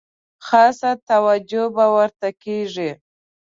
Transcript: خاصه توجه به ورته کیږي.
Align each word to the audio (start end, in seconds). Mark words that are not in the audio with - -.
خاصه 0.47 0.91
توجه 1.09 1.63
به 1.75 1.85
ورته 1.95 2.29
کیږي. 2.43 2.91